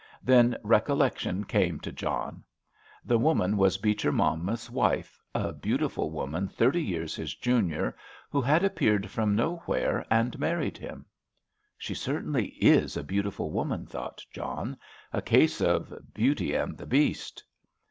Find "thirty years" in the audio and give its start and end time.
6.47-7.13